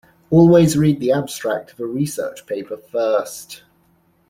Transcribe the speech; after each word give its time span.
Always 0.31 0.75
read 0.79 0.99
the 0.99 1.11
abstract 1.11 1.73
of 1.73 1.79
a 1.79 1.85
research 1.85 2.47
paper 2.47 2.75
first. 2.75 3.61